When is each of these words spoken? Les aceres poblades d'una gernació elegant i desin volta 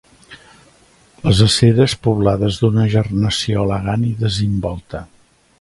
Les 1.25 1.41
aceres 1.49 1.95
poblades 2.07 2.59
d'una 2.63 2.89
gernació 2.97 3.69
elegant 3.69 4.11
i 4.13 4.19
desin 4.27 4.61
volta 4.69 5.07